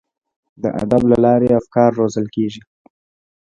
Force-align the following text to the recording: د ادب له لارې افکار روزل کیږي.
د 0.61 0.63
ادب 0.83 1.01
له 1.11 1.17
لارې 1.25 1.49
افکار 1.61 1.89
روزل 1.99 2.25
کیږي. 2.35 2.61